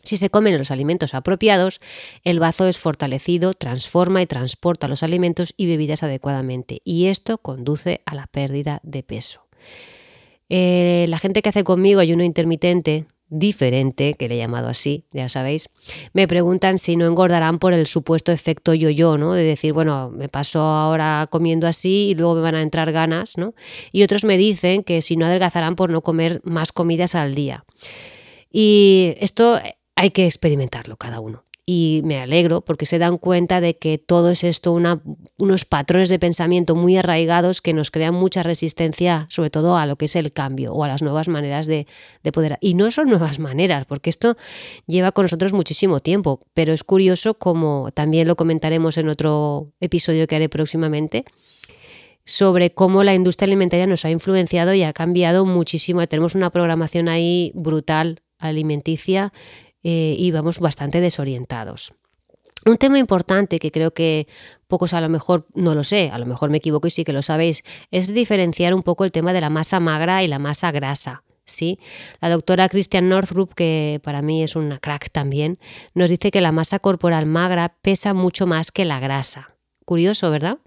Si 0.02 0.16
se 0.16 0.30
comen 0.30 0.56
los 0.56 0.70
alimentos 0.70 1.14
apropiados, 1.14 1.80
el 2.22 2.40
bazo 2.40 2.66
es 2.66 2.78
fortalecido, 2.78 3.54
transforma 3.54 4.22
y 4.22 4.26
transporta 4.26 4.88
los 4.88 5.02
alimentos 5.02 5.52
y 5.56 5.66
bebidas 5.66 6.02
adecuadamente, 6.02 6.80
y 6.84 7.06
esto 7.06 7.38
conduce 7.38 8.00
a 8.06 8.14
la 8.14 8.26
pérdida 8.26 8.80
de 8.82 9.02
peso. 9.02 9.46
Eh, 10.48 11.06
la 11.08 11.18
gente 11.18 11.42
que 11.42 11.48
hace 11.48 11.64
conmigo 11.64 12.00
ayuno 12.00 12.22
intermitente 12.22 13.04
diferente, 13.28 14.14
que 14.14 14.28
le 14.28 14.36
he 14.36 14.38
llamado 14.38 14.68
así, 14.68 15.04
ya 15.12 15.28
sabéis, 15.28 15.68
me 16.12 16.28
preguntan 16.28 16.78
si 16.78 16.96
no 16.96 17.06
engordarán 17.06 17.58
por 17.58 17.72
el 17.72 17.86
supuesto 17.86 18.32
efecto 18.32 18.74
yo-yo, 18.74 19.18
¿no? 19.18 19.32
De 19.32 19.42
decir, 19.42 19.72
bueno, 19.72 20.10
me 20.10 20.28
paso 20.28 20.60
ahora 20.60 21.26
comiendo 21.30 21.66
así 21.66 22.10
y 22.10 22.14
luego 22.14 22.36
me 22.36 22.42
van 22.42 22.54
a 22.54 22.62
entrar 22.62 22.92
ganas, 22.92 23.36
¿no? 23.36 23.54
Y 23.92 24.02
otros 24.02 24.24
me 24.24 24.38
dicen 24.38 24.84
que 24.84 25.02
si 25.02 25.16
no 25.16 25.26
adelgazarán 25.26 25.76
por 25.76 25.90
no 25.90 26.02
comer 26.02 26.40
más 26.44 26.72
comidas 26.72 27.14
al 27.14 27.34
día. 27.34 27.64
Y 28.50 29.14
esto 29.18 29.58
hay 29.96 30.10
que 30.10 30.26
experimentarlo 30.26 30.96
cada 30.96 31.20
uno 31.20 31.45
y 31.68 32.00
me 32.04 32.20
alegro 32.20 32.60
porque 32.60 32.86
se 32.86 33.00
dan 33.00 33.18
cuenta 33.18 33.60
de 33.60 33.76
que 33.76 33.98
todo 33.98 34.30
es 34.30 34.44
esto 34.44 34.72
unos 34.72 35.64
patrones 35.64 36.08
de 36.08 36.20
pensamiento 36.20 36.76
muy 36.76 36.96
arraigados 36.96 37.60
que 37.60 37.72
nos 37.72 37.90
crean 37.90 38.14
mucha 38.14 38.44
resistencia, 38.44 39.26
sobre 39.28 39.50
todo 39.50 39.76
a 39.76 39.84
lo 39.84 39.96
que 39.96 40.04
es 40.04 40.14
el 40.14 40.32
cambio 40.32 40.72
o 40.72 40.84
a 40.84 40.88
las 40.88 41.02
nuevas 41.02 41.26
maneras 41.26 41.66
de, 41.66 41.88
de 42.22 42.32
poder. 42.32 42.56
Y 42.60 42.74
no 42.74 42.92
son 42.92 43.08
nuevas 43.08 43.40
maneras, 43.40 43.84
porque 43.86 44.10
esto 44.10 44.36
lleva 44.86 45.10
con 45.10 45.24
nosotros 45.24 45.52
muchísimo 45.52 45.98
tiempo, 45.98 46.40
pero 46.54 46.72
es 46.72 46.84
curioso 46.84 47.34
como 47.34 47.90
también 47.92 48.28
lo 48.28 48.36
comentaremos 48.36 48.96
en 48.96 49.08
otro 49.08 49.72
episodio 49.80 50.28
que 50.28 50.36
haré 50.36 50.48
próximamente 50.48 51.24
sobre 52.24 52.72
cómo 52.74 53.02
la 53.02 53.14
industria 53.14 53.46
alimentaria 53.46 53.86
nos 53.88 54.04
ha 54.04 54.10
influenciado 54.10 54.72
y 54.72 54.84
ha 54.84 54.92
cambiado 54.92 55.44
muchísimo. 55.46 56.06
Tenemos 56.06 56.36
una 56.36 56.50
programación 56.50 57.08
ahí 57.08 57.50
brutal 57.54 58.20
alimenticia 58.38 59.32
eh, 59.88 60.16
y 60.18 60.32
vamos 60.32 60.58
bastante 60.58 61.00
desorientados. 61.00 61.92
Un 62.64 62.76
tema 62.76 62.98
importante 62.98 63.60
que 63.60 63.70
creo 63.70 63.94
que 63.94 64.26
pocos 64.66 64.92
a 64.94 65.00
lo 65.00 65.08
mejor 65.08 65.46
no 65.54 65.76
lo 65.76 65.84
sé, 65.84 66.10
a 66.12 66.18
lo 66.18 66.26
mejor 66.26 66.50
me 66.50 66.56
equivoco 66.56 66.88
y 66.88 66.90
sí 66.90 67.04
que 67.04 67.12
lo 67.12 67.22
sabéis, 67.22 67.62
es 67.92 68.12
diferenciar 68.12 68.74
un 68.74 68.82
poco 68.82 69.04
el 69.04 69.12
tema 69.12 69.32
de 69.32 69.40
la 69.40 69.48
masa 69.48 69.78
magra 69.78 70.24
y 70.24 70.26
la 70.26 70.40
masa 70.40 70.72
grasa. 70.72 71.22
¿sí? 71.44 71.78
La 72.20 72.30
doctora 72.30 72.68
Christian 72.68 73.08
Northrup, 73.08 73.54
que 73.54 74.00
para 74.02 74.22
mí 74.22 74.42
es 74.42 74.56
una 74.56 74.80
crack 74.80 75.12
también, 75.12 75.60
nos 75.94 76.10
dice 76.10 76.32
que 76.32 76.40
la 76.40 76.50
masa 76.50 76.80
corporal 76.80 77.26
magra 77.26 77.76
pesa 77.80 78.12
mucho 78.12 78.48
más 78.48 78.72
que 78.72 78.84
la 78.84 78.98
grasa. 78.98 79.55
Curioso, 79.86 80.32
¿verdad? 80.32 80.58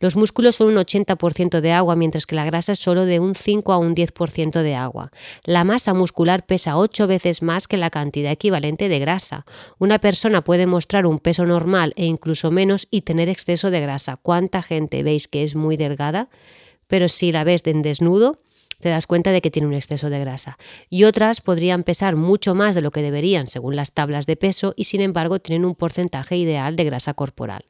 Los 0.00 0.16
músculos 0.16 0.56
son 0.56 0.68
un 0.68 0.76
80% 0.76 1.60
de 1.60 1.72
agua, 1.72 1.94
mientras 1.94 2.24
que 2.24 2.34
la 2.34 2.46
grasa 2.46 2.72
es 2.72 2.78
solo 2.78 3.04
de 3.04 3.20
un 3.20 3.34
5 3.34 3.70
a 3.70 3.76
un 3.76 3.94
10% 3.94 4.62
de 4.62 4.74
agua. 4.74 5.12
La 5.44 5.62
masa 5.62 5.92
muscular 5.92 6.46
pesa 6.46 6.78
8 6.78 7.06
veces 7.06 7.42
más 7.42 7.68
que 7.68 7.76
la 7.76 7.90
cantidad 7.90 8.32
equivalente 8.32 8.88
de 8.88 8.98
grasa. 8.98 9.44
Una 9.78 9.98
persona 9.98 10.42
puede 10.42 10.64
mostrar 10.64 11.04
un 11.04 11.18
peso 11.18 11.44
normal 11.44 11.92
e 11.96 12.06
incluso 12.06 12.50
menos 12.50 12.88
y 12.90 13.02
tener 13.02 13.28
exceso 13.28 13.70
de 13.70 13.82
grasa. 13.82 14.16
¿Cuánta 14.16 14.62
gente 14.62 15.02
veis 15.02 15.28
que 15.28 15.42
es 15.42 15.54
muy 15.54 15.76
delgada? 15.76 16.30
Pero 16.86 17.08
si 17.08 17.30
la 17.30 17.44
ves 17.44 17.60
en 17.66 17.82
desnudo, 17.82 18.38
te 18.82 18.88
das 18.88 19.06
cuenta 19.06 19.30
de 19.30 19.40
que 19.40 19.50
tiene 19.50 19.68
un 19.68 19.74
exceso 19.74 20.10
de 20.10 20.18
grasa. 20.18 20.58
Y 20.90 21.04
otras 21.04 21.40
podrían 21.40 21.84
pesar 21.84 22.16
mucho 22.16 22.54
más 22.56 22.74
de 22.74 22.82
lo 22.82 22.90
que 22.90 23.00
deberían 23.00 23.46
según 23.46 23.76
las 23.76 23.92
tablas 23.92 24.26
de 24.26 24.36
peso 24.36 24.74
y 24.76 24.84
sin 24.84 25.00
embargo 25.00 25.38
tienen 25.38 25.64
un 25.64 25.76
porcentaje 25.76 26.36
ideal 26.36 26.74
de 26.74 26.84
grasa 26.84 27.14
corporal. 27.14 27.64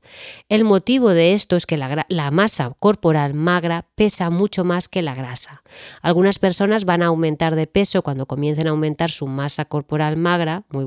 El 0.48 0.64
motivo 0.64 1.10
de 1.10 1.34
esto 1.34 1.54
es 1.54 1.66
que 1.66 1.76
la, 1.76 2.30
masa 2.30 2.74
corporal 2.78 3.34
magra 3.34 3.86
pesa 3.94 4.30
mucho 4.30 4.64
más 4.64 4.88
que 4.88 5.02
la 5.02 5.14
grasa. 5.14 5.62
Algunas 6.00 6.38
personas 6.38 6.86
van 6.86 7.02
a 7.02 7.06
aumentar 7.06 7.56
de 7.56 7.66
peso 7.66 8.02
cuando 8.02 8.24
comiencen 8.24 8.66
a 8.66 8.70
aumentar 8.70 9.10
su 9.10 9.26
masa 9.26 9.66
corporal 9.66 10.16
magra, 10.16 10.64
muy 10.70 10.84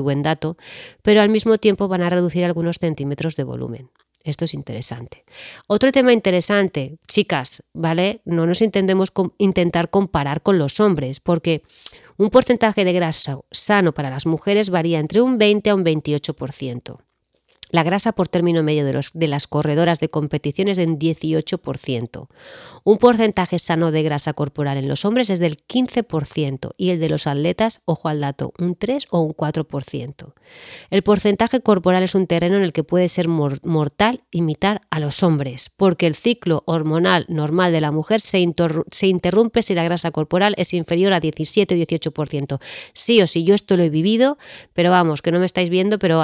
buen 0.00 0.22
dato, 0.22 0.58
pero 1.00 1.22
al 1.22 1.30
mismo 1.30 1.56
tiempo 1.56 1.88
van 1.88 2.02
a 2.02 2.10
reducir 2.10 2.44
algunos 2.44 2.76
centímetros 2.78 3.36
de 3.36 3.44
volumen. 3.44 3.90
Esto 4.24 4.44
es 4.44 4.54
interesante. 4.54 5.24
Otro 5.66 5.90
tema 5.92 6.12
interesante, 6.12 6.98
chicas, 7.08 7.64
¿vale? 7.72 8.20
No 8.24 8.46
nos 8.46 8.62
intentemos 8.62 9.12
intentar 9.38 9.90
comparar 9.90 10.42
con 10.42 10.58
los 10.58 10.80
hombres, 10.80 11.20
porque 11.20 11.62
un 12.16 12.30
porcentaje 12.30 12.84
de 12.84 12.92
grasa 12.92 13.38
sano 13.50 13.92
para 13.92 14.10
las 14.10 14.26
mujeres 14.26 14.70
varía 14.70 14.98
entre 14.98 15.20
un 15.20 15.38
20 15.38 15.70
a 15.70 15.74
un 15.74 15.84
28%. 15.84 16.98
La 17.72 17.82
grasa 17.82 18.12
por 18.12 18.28
término 18.28 18.62
medio 18.62 18.84
de, 18.84 18.92
los, 18.92 19.12
de 19.14 19.28
las 19.28 19.46
corredoras 19.46 19.98
de 19.98 20.10
competiciones 20.10 20.76
es 20.76 20.86
en 20.86 20.98
18%. 20.98 22.28
Un 22.84 22.98
porcentaje 22.98 23.58
sano 23.58 23.90
de 23.90 24.02
grasa 24.02 24.34
corporal 24.34 24.76
en 24.76 24.88
los 24.88 25.06
hombres 25.06 25.30
es 25.30 25.40
del 25.40 25.56
15% 25.56 26.72
y 26.76 26.90
el 26.90 27.00
de 27.00 27.08
los 27.08 27.26
atletas, 27.26 27.80
ojo 27.86 28.08
al 28.08 28.20
dato, 28.20 28.52
un 28.58 28.76
3 28.76 29.06
o 29.08 29.20
un 29.20 29.34
4%. 29.34 30.34
El 30.90 31.02
porcentaje 31.02 31.60
corporal 31.60 32.02
es 32.02 32.14
un 32.14 32.26
terreno 32.26 32.58
en 32.58 32.62
el 32.62 32.74
que 32.74 32.84
puede 32.84 33.08
ser 33.08 33.28
mortal 33.28 34.22
imitar 34.30 34.82
a 34.90 35.00
los 35.00 35.22
hombres, 35.22 35.70
porque 35.74 36.06
el 36.06 36.14
ciclo 36.14 36.64
hormonal 36.66 37.24
normal 37.28 37.72
de 37.72 37.80
la 37.80 37.90
mujer 37.90 38.20
se, 38.20 38.46
se 38.90 39.06
interrumpe 39.06 39.62
si 39.62 39.74
la 39.74 39.84
grasa 39.84 40.10
corporal 40.10 40.54
es 40.58 40.74
inferior 40.74 41.14
a 41.14 41.20
17 41.20 41.74
o 41.74 41.78
18%. 41.78 42.60
Sí 42.92 43.22
o 43.22 43.26
sí, 43.26 43.44
yo 43.44 43.54
esto 43.54 43.78
lo 43.78 43.82
he 43.82 43.88
vivido, 43.88 44.36
pero 44.74 44.90
vamos, 44.90 45.22
que 45.22 45.32
no 45.32 45.38
me 45.38 45.46
estáis 45.46 45.70
viendo, 45.70 45.98
pero 45.98 46.22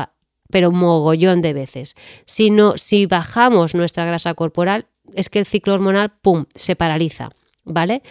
pero 0.51 0.73
mogollón 0.73 1.43
de 1.43 1.53
veces. 1.53 1.95
Si, 2.27 2.51
si 2.77 3.07
bajamos 3.07 3.75
nuestra 3.75 4.05
grasa 4.05 4.35
corporal, 4.35 4.87
es 5.15 5.29
que 5.29 5.39
el 5.39 5.47
ciclo 5.47 5.75
hormonal, 5.75 6.13
¡pum!, 6.21 6.47
se 6.55 6.77
paraliza, 6.77 7.31
¿vale? 7.65 8.03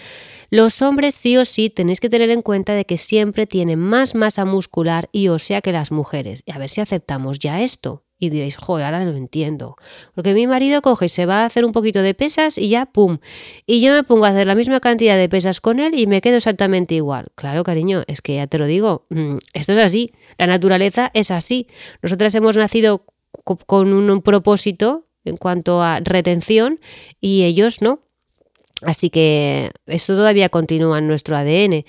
Los 0.50 0.82
hombres 0.82 1.14
sí 1.14 1.38
o 1.38 1.46
sí 1.46 1.70
tenéis 1.70 2.00
que 2.00 2.10
tener 2.10 2.30
en 2.30 2.42
cuenta 2.42 2.74
de 2.74 2.86
que 2.86 2.98
siempre 2.98 3.48
tienen 3.48 3.80
más 3.80 4.16
masa 4.16 4.46
muscular 4.46 5.10
y 5.12 5.28
ósea 5.28 5.62
que 5.62 5.74
las 5.74 5.92
mujeres. 5.92 6.44
Y 6.46 6.52
a 6.52 6.58
ver 6.58 6.70
si 6.70 6.82
aceptamos 6.82 7.40
ya 7.40 7.62
esto. 7.62 8.07
Y 8.20 8.30
diréis, 8.30 8.58
joder, 8.58 8.86
ahora 8.86 9.06
lo 9.06 9.16
entiendo. 9.16 9.76
Porque 10.16 10.34
mi 10.34 10.48
marido 10.48 10.82
coge 10.82 11.06
y 11.06 11.10
se 11.10 11.26
va 11.26 11.42
a 11.42 11.46
hacer 11.46 11.66
un 11.66 11.72
poquito 11.72 12.02
de 12.02 12.16
pesas 12.16 12.58
y 12.58 12.70
ya, 12.70 12.88
¡pum! 12.88 13.20
Y 13.68 13.82
yo 13.82 13.94
me 13.94 14.04
pongo 14.04 14.26
a 14.26 14.30
hacer 14.30 14.48
la 14.48 14.56
misma 14.56 14.80
cantidad 14.80 15.18
de 15.18 15.30
pesas 15.30 15.62
con 15.62 15.80
él 15.80 15.94
y 15.98 16.08
me 16.08 16.22
quedo 16.22 16.38
exactamente 16.38 16.96
igual. 16.96 17.28
Claro, 17.36 17.64
cariño, 17.64 18.04
es 18.08 18.22
que 18.22 18.36
ya 18.36 18.48
te 18.48 18.58
lo 18.58 18.66
digo, 18.66 19.06
mm, 19.10 19.38
esto 19.54 19.74
es 19.74 19.80
así. 19.80 20.12
La 20.38 20.48
naturaleza 20.48 21.12
es 21.14 21.30
así. 21.30 21.68
Nosotras 22.02 22.34
hemos 22.34 22.58
nacido 22.58 23.06
con 23.44 23.94
un 23.94 24.22
propósito 24.22 25.06
en 25.24 25.38
cuanto 25.38 25.84
a 25.84 26.00
retención 26.00 26.80
y 27.22 27.44
ellos 27.44 27.82
no. 27.82 28.00
Así 28.82 29.10
que 29.10 29.72
esto 29.86 30.16
todavía 30.16 30.50
continúa 30.50 31.00
en 31.00 31.08
nuestro 31.08 31.36
ADN. 31.36 31.84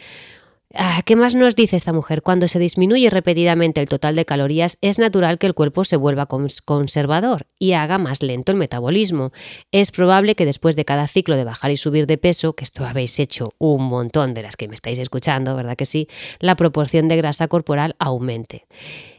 Ah, 0.74 1.00
¿Qué 1.06 1.16
más 1.16 1.34
nos 1.34 1.56
dice 1.56 1.76
esta 1.76 1.94
mujer? 1.94 2.20
Cuando 2.20 2.46
se 2.46 2.58
disminuye 2.58 3.08
repetidamente 3.08 3.80
el 3.80 3.88
total 3.88 4.14
de 4.16 4.26
calorías, 4.26 4.76
es 4.82 4.98
natural 4.98 5.38
que 5.38 5.46
el 5.46 5.54
cuerpo 5.54 5.82
se 5.82 5.96
vuelva 5.96 6.26
conservador 6.26 7.46
y 7.58 7.72
haga 7.72 7.96
más 7.96 8.22
lento 8.22 8.52
el 8.52 8.58
metabolismo. 8.58 9.32
Es 9.72 9.90
probable 9.90 10.34
que 10.34 10.44
después 10.44 10.76
de 10.76 10.84
cada 10.84 11.08
ciclo 11.08 11.36
de 11.36 11.44
bajar 11.44 11.70
y 11.70 11.78
subir 11.78 12.06
de 12.06 12.18
peso, 12.18 12.52
que 12.52 12.64
esto 12.64 12.84
habéis 12.84 13.18
hecho 13.18 13.54
un 13.56 13.84
montón 13.84 14.34
de 14.34 14.42
las 14.42 14.56
que 14.56 14.68
me 14.68 14.74
estáis 14.74 14.98
escuchando, 14.98 15.56
¿verdad 15.56 15.74
que 15.74 15.86
sí? 15.86 16.06
La 16.38 16.54
proporción 16.54 17.08
de 17.08 17.16
grasa 17.16 17.48
corporal 17.48 17.96
aumente. 17.98 18.66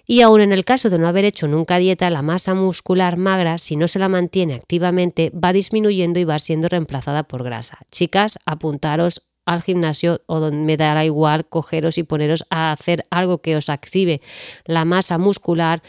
Y 0.05 0.21
aún 0.21 0.41
en 0.41 0.51
el 0.51 0.65
caso 0.65 0.91
de 0.91 0.99
no 0.99 1.07
haber 1.07 1.25
hecho 1.25 1.47
nunca 1.47 1.77
dieta, 1.77 2.11
la 2.11 2.21
masa 2.21 2.53
muscular 2.53 3.17
magra, 3.17 3.57
si 3.57 3.75
no 3.75 3.87
se 3.87 3.99
la 3.99 4.09
mantiene 4.09 4.53
activamente, 4.53 5.31
va 5.31 5.51
disminuyendo 5.51 6.19
y 6.19 6.25
va 6.25 6.37
siendo 6.37 6.67
reemplazada 6.67 7.23
por 7.23 7.43
grasa. 7.43 7.79
Chicas, 7.91 8.37
apuntaros 8.45 9.28
al 9.49 9.63
gimnasio 9.63 10.21
o 10.27 10.39
donde 10.39 10.63
me 10.63 10.77
dará 10.77 11.05
igual 11.05 11.47
cogeros 11.47 11.97
y 11.97 12.03
poneros 12.03 12.45
a 12.51 12.71
hacer 12.71 13.03
algo 13.09 13.41
que 13.41 13.55
os 13.55 13.69
active 13.69 14.21
la 14.65 14.85
masa 14.85 15.17
muscular, 15.17 15.81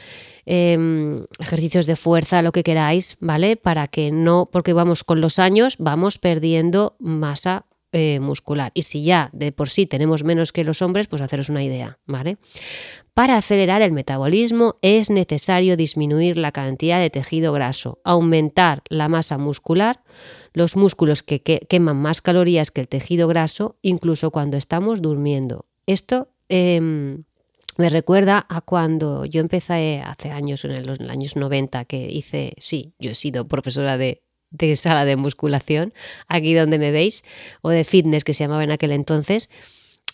em, 0.46 1.24
ejercicios 1.38 1.86
de 1.86 1.94
fuerza, 1.94 2.40
lo 2.40 2.52
que 2.52 2.62
queráis, 2.62 3.18
¿vale? 3.20 3.56
Para 3.56 3.86
que 3.86 4.12
no, 4.12 4.48
porque 4.50 4.72
vamos 4.72 5.04
con 5.04 5.20
los 5.20 5.38
años, 5.38 5.76
vamos 5.78 6.16
perdiendo 6.16 6.96
masa 6.98 7.66
eh, 7.92 8.20
muscular. 8.20 8.70
Y 8.74 8.82
si 8.82 9.02
ya 9.02 9.30
de 9.32 9.50
por 9.50 9.68
sí 9.68 9.86
tenemos 9.86 10.22
menos 10.22 10.52
que 10.52 10.62
los 10.62 10.80
hombres, 10.80 11.08
pues 11.08 11.22
haceros 11.22 11.48
una 11.48 11.64
idea, 11.64 11.98
¿vale? 12.06 12.38
Para 13.14 13.36
acelerar 13.36 13.82
el 13.82 13.90
metabolismo 13.90 14.76
es 14.80 15.10
necesario 15.10 15.76
disminuir 15.76 16.36
la 16.36 16.52
cantidad 16.52 17.00
de 17.00 17.10
tejido 17.10 17.52
graso, 17.52 18.00
aumentar 18.04 18.82
la 18.88 19.08
masa 19.08 19.38
muscular, 19.38 20.02
los 20.52 20.76
músculos 20.76 21.22
que, 21.22 21.40
queman 21.40 21.96
más 21.96 22.22
calorías 22.22 22.70
que 22.70 22.80
el 22.80 22.88
tejido 22.88 23.26
graso, 23.26 23.76
incluso 23.82 24.30
cuando 24.30 24.56
estamos 24.56 25.02
durmiendo. 25.02 25.66
Esto 25.86 26.28
em, 26.48 27.24
me 27.76 27.88
recuerda 27.88 28.46
a 28.48 28.60
cuando 28.60 29.24
yo 29.24 29.40
empecé 29.40 30.00
hace 30.04 30.30
años, 30.30 30.64
en 30.64 30.86
los 30.86 31.00
años 31.00 31.34
90, 31.34 31.84
que 31.86 32.08
hice, 32.08 32.54
sí, 32.58 32.94
yo 32.98 33.10
he 33.10 33.14
sido 33.14 33.48
profesora 33.48 33.98
de 33.98 34.22
de 34.50 34.76
sala 34.76 35.04
de 35.04 35.16
musculación, 35.16 35.92
aquí 36.28 36.54
donde 36.54 36.78
me 36.78 36.90
veis, 36.90 37.24
o 37.62 37.70
de 37.70 37.84
fitness 37.84 38.24
que 38.24 38.34
se 38.34 38.44
llamaba 38.44 38.64
en 38.64 38.70
aquel 38.70 38.92
entonces. 38.92 39.48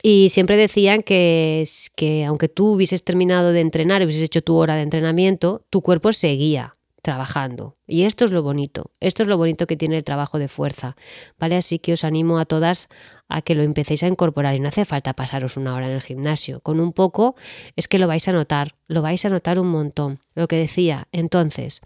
Y 0.02 0.28
siempre 0.28 0.56
decían 0.56 1.00
que, 1.00 1.66
que 1.94 2.24
aunque 2.24 2.48
tú 2.48 2.72
hubieses 2.72 3.02
terminado 3.02 3.52
de 3.52 3.60
entrenar, 3.60 4.02
hubieses 4.02 4.22
hecho 4.22 4.42
tu 4.42 4.56
hora 4.56 4.76
de 4.76 4.82
entrenamiento, 4.82 5.64
tu 5.70 5.82
cuerpo 5.82 6.12
seguía 6.12 6.74
trabajando. 7.02 7.75
Y 7.86 8.02
esto 8.02 8.24
es 8.24 8.32
lo 8.32 8.42
bonito, 8.42 8.90
esto 9.00 9.22
es 9.22 9.28
lo 9.28 9.36
bonito 9.36 9.66
que 9.66 9.76
tiene 9.76 9.96
el 9.96 10.04
trabajo 10.04 10.38
de 10.38 10.48
fuerza, 10.48 10.96
¿vale? 11.38 11.56
Así 11.56 11.78
que 11.78 11.92
os 11.92 12.04
animo 12.04 12.38
a 12.38 12.44
todas 12.44 12.88
a 13.28 13.42
que 13.42 13.54
lo 13.54 13.62
empecéis 13.62 14.02
a 14.02 14.08
incorporar 14.08 14.54
y 14.54 14.60
no 14.60 14.68
hace 14.68 14.84
falta 14.84 15.12
pasaros 15.12 15.56
una 15.56 15.74
hora 15.74 15.86
en 15.86 15.92
el 15.92 16.02
gimnasio, 16.02 16.60
con 16.60 16.80
un 16.80 16.92
poco 16.92 17.34
es 17.74 17.88
que 17.88 17.98
lo 17.98 18.06
vais 18.06 18.26
a 18.28 18.32
notar, 18.32 18.74
lo 18.86 19.02
vais 19.02 19.24
a 19.24 19.28
notar 19.28 19.58
un 19.58 19.68
montón. 19.68 20.20
Lo 20.34 20.48
que 20.48 20.56
decía, 20.56 21.08
entonces, 21.12 21.80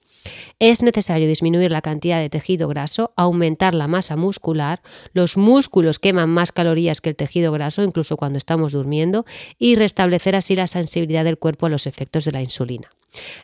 es 0.59 0.83
necesario 0.83 1.28
disminuir 1.28 1.71
la 1.71 1.83
cantidad 1.83 2.21
de 2.21 2.30
tejido 2.30 2.69
graso, 2.69 3.12
aumentar 3.16 3.75
la 3.75 3.88
masa 3.88 4.16
muscular, 4.16 4.83
los 5.12 5.37
músculos 5.37 5.99
queman 5.99 6.28
más 6.28 6.52
calorías 6.52 7.00
que 7.00 7.11
el 7.11 7.16
tejido 7.16 7.52
graso, 7.52 7.83
incluso 7.83 8.16
cuando 8.16 8.38
estamos 8.38 8.73
durmiendo, 8.73 9.25
y 9.59 9.76
restablecer 9.76 10.37
así 10.37 10.57
la 10.57 10.66
sensibilidad 10.66 11.25
del 11.25 11.38
cuerpo 11.38 11.66
a 11.66 11.71
los 11.71 11.87
efectos 11.87 12.25
de 12.25 12.33
la 12.33 12.42
insulina. 12.42 12.90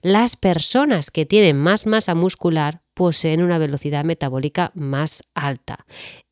Las 0.03 0.37
personas 0.37 1.11
que 1.11 1.27
tienen 1.27 1.57
más 1.57 1.87
masa 1.87 2.15
muscular 2.15 2.46
poseen 2.95 3.43
una 3.43 3.59
velocidad 3.59 4.05
metabólica 4.05 4.73
más 4.75 5.23
alta. 5.35 5.87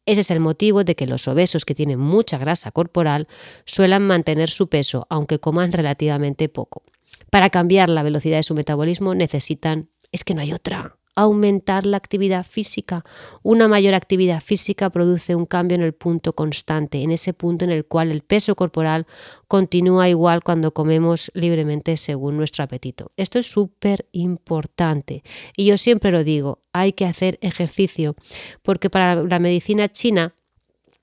Ese 0.06 0.20
es 0.20 0.30
el 0.30 0.40
motivo 0.40 0.84
de 0.84 0.94
que 0.94 1.06
los 1.06 1.28
obesos 1.28 1.64
que 1.64 1.74
tienen 1.74 1.98
mucha 1.98 2.38
grasa 2.38 2.70
corporal 2.70 3.26
suelen 3.64 4.06
mantener 4.06 4.50
su 4.50 4.68
peso, 4.68 5.06
aunque 5.08 5.40
coman 5.40 5.72
relativamente 5.72 6.48
poco. 6.48 6.82
Para 7.30 7.50
cambiar 7.50 7.88
la 7.88 8.02
velocidad 8.02 8.36
de 8.36 8.42
su 8.42 8.54
metabolismo 8.54 9.14
necesitan, 9.14 9.88
es 10.12 10.24
que 10.24 10.34
no 10.34 10.42
hay 10.42 10.52
otra, 10.52 10.96
aumentar 11.16 11.86
la 11.86 11.96
actividad 11.96 12.44
física. 12.44 13.04
Una 13.42 13.68
mayor 13.68 13.94
actividad 13.94 14.42
física 14.42 14.90
produce 14.90 15.34
un 15.34 15.46
cambio 15.46 15.76
en 15.76 15.82
el 15.82 15.94
punto 15.94 16.34
constante, 16.34 17.02
en 17.02 17.10
ese 17.10 17.32
punto 17.32 17.64
en 17.64 17.70
el 17.70 17.84
cual 17.84 18.10
el 18.10 18.22
peso 18.22 18.54
corporal 18.54 19.06
continúa 19.48 20.08
igual 20.08 20.42
cuando 20.42 20.72
comemos 20.72 21.30
libremente 21.34 21.96
según 21.96 22.36
nuestro 22.36 22.64
apetito. 22.64 23.12
Esto 23.16 23.38
es 23.38 23.46
súper 23.46 24.06
importante 24.12 25.22
y 25.56 25.66
yo 25.66 25.76
siempre 25.76 26.10
lo 26.10 26.24
digo, 26.24 26.62
hay 26.72 26.92
que 26.92 27.06
hacer 27.06 27.38
ejercicio 27.40 28.16
porque 28.62 28.90
para 28.90 29.22
la 29.22 29.38
medicina 29.38 29.88
china 29.88 30.34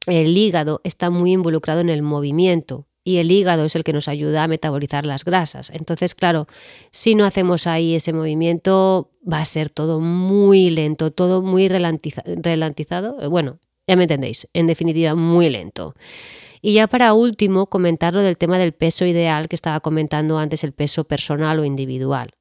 el 0.07 0.35
hígado 0.35 0.81
está 0.83 1.09
muy 1.09 1.33
involucrado 1.33 1.81
en 1.81 1.89
el 1.89 2.01
movimiento, 2.01 2.87
y 3.03 3.17
el 3.17 3.31
hígado 3.31 3.65
es 3.65 3.75
el 3.75 3.83
que 3.83 3.93
nos 3.93 4.07
ayuda 4.07 4.43
a 4.43 4.47
metabolizar 4.47 5.05
las 5.05 5.25
grasas. 5.25 5.71
Entonces, 5.71 6.15
claro, 6.15 6.47
si 6.91 7.15
no 7.15 7.25
hacemos 7.25 7.67
ahí 7.67 7.95
ese 7.95 8.13
movimiento, 8.13 9.11
va 9.31 9.39
a 9.39 9.45
ser 9.45 9.69
todo 9.69 9.99
muy 9.99 10.69
lento, 10.69 11.11
todo 11.11 11.41
muy 11.41 11.67
relantizado. 11.67 13.21
Eh, 13.21 13.27
bueno, 13.27 13.59
ya 13.87 13.95
me 13.95 14.03
entendéis, 14.03 14.47
en 14.53 14.67
definitiva, 14.67 15.15
muy 15.15 15.49
lento. 15.49 15.95
Y 16.61 16.73
ya 16.73 16.87
para 16.87 17.13
último, 17.13 17.67
comentar 17.67 18.13
lo 18.13 18.21
del 18.21 18.37
tema 18.37 18.59
del 18.59 18.73
peso 18.73 19.05
ideal 19.05 19.49
que 19.49 19.55
estaba 19.55 19.79
comentando 19.79 20.37
antes, 20.37 20.63
el 20.63 20.73
peso 20.73 21.05
personal 21.05 21.59
o 21.59 21.65
individual. 21.65 22.31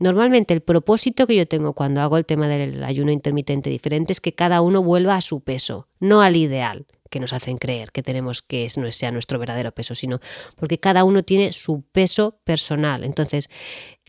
Normalmente 0.00 0.54
el 0.54 0.62
propósito 0.62 1.26
que 1.26 1.36
yo 1.36 1.46
tengo 1.46 1.74
cuando 1.74 2.00
hago 2.00 2.16
el 2.16 2.26
tema 2.26 2.48
del 2.48 2.82
ayuno 2.82 3.12
intermitente 3.12 3.70
diferente 3.70 4.12
es 4.12 4.20
que 4.20 4.34
cada 4.34 4.62
uno 4.62 4.82
vuelva 4.82 5.14
a 5.14 5.20
su 5.20 5.40
peso, 5.40 5.86
no 6.00 6.22
al 6.22 6.36
ideal 6.36 6.86
que 7.10 7.20
nos 7.20 7.32
hacen 7.32 7.58
creer 7.58 7.90
que 7.90 8.02
tenemos 8.02 8.40
que 8.40 8.66
no 8.78 8.90
sea 8.92 9.10
nuestro 9.10 9.38
verdadero 9.38 9.72
peso, 9.72 9.94
sino 9.94 10.20
porque 10.56 10.78
cada 10.78 11.04
uno 11.04 11.22
tiene 11.22 11.52
su 11.52 11.82
peso 11.92 12.40
personal. 12.44 13.04
Entonces, 13.04 13.50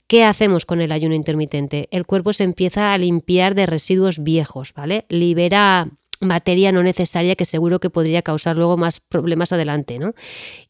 ¿Qué 0.07 0.25
hacemos 0.25 0.65
con 0.65 0.81
el 0.81 0.91
ayuno 0.91 1.15
intermitente? 1.15 1.87
El 1.89 2.05
cuerpo 2.05 2.33
se 2.33 2.43
empieza 2.43 2.91
a 2.91 2.97
limpiar 2.97 3.55
de 3.55 3.65
residuos 3.65 4.21
viejos, 4.21 4.73
¿vale? 4.73 5.05
Libera 5.07 5.89
materia 6.21 6.71
no 6.71 6.83
necesaria 6.83 7.35
que 7.35 7.45
seguro 7.45 7.79
que 7.79 7.89
podría 7.89 8.21
causar 8.21 8.55
luego 8.55 8.77
más 8.77 8.99
problemas 8.99 9.51
adelante, 9.51 9.99
¿no? 9.99 10.13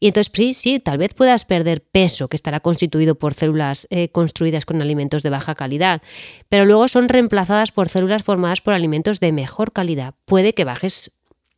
Y 0.00 0.08
entonces 0.08 0.32
sí, 0.34 0.54
sí, 0.54 0.80
tal 0.80 0.98
vez 0.98 1.14
puedas 1.14 1.44
perder 1.44 1.82
peso 1.82 2.28
que 2.28 2.36
estará 2.36 2.60
constituido 2.60 3.14
por 3.14 3.34
células 3.34 3.86
eh, 3.90 4.08
construidas 4.08 4.66
con 4.66 4.80
alimentos 4.82 5.22
de 5.22 5.30
baja 5.30 5.54
calidad, 5.54 6.02
pero 6.48 6.64
luego 6.64 6.88
son 6.88 7.08
reemplazadas 7.08 7.72
por 7.72 7.88
células 7.88 8.22
formadas 8.22 8.60
por 8.60 8.74
alimentos 8.74 9.20
de 9.20 9.32
mejor 9.32 9.72
calidad. 9.72 10.14
Puede 10.24 10.54
que 10.54 10.64
bajes 10.64 11.12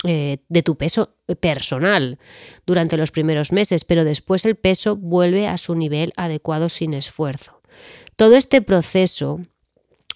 eh, 0.06 0.38
de 0.50 0.62
tu 0.62 0.76
peso 0.76 1.16
personal 1.40 2.18
durante 2.66 2.98
los 2.98 3.10
primeros 3.10 3.52
meses, 3.52 3.84
pero 3.84 4.04
después 4.04 4.44
el 4.44 4.54
peso 4.54 4.96
vuelve 4.96 5.48
a 5.48 5.56
su 5.56 5.74
nivel 5.74 6.12
adecuado 6.16 6.68
sin 6.68 6.92
esfuerzo. 6.92 7.62
Todo 8.16 8.36
este 8.36 8.60
proceso 8.60 9.40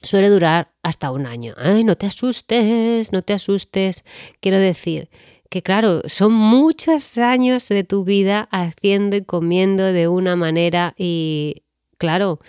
suele 0.02 0.28
durar 0.28 0.73
hasta 0.83 1.11
un 1.12 1.26
año. 1.26 1.55
Ay, 1.57 1.85
no 1.85 1.97
te 1.97 2.07
asustes, 2.07 3.12
no 3.12 3.23
te 3.23 3.33
asustes. 3.33 4.05
Quiero 4.40 4.59
decir 4.59 5.11
que 5.50 5.62
claro, 5.62 6.02
son 6.07 6.33
muchos 6.33 7.17
años 7.19 7.69
de 7.69 7.85
tu 7.85 8.05
vida 8.05 8.49
haciendo 8.50 9.17
y 9.17 9.25
comiendo 9.25 9.85
de 9.85 10.09
una 10.09 10.37
manera 10.37 10.95
y 10.99 11.62
claro, 11.97 12.40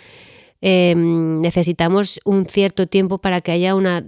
Em, 0.62 1.38
necesitamos 1.38 2.20
un 2.26 2.44
cierto 2.44 2.86
tiempo 2.86 3.18
para 3.18 3.40
que 3.40 3.52
haya 3.52 3.74
una, 3.74 4.02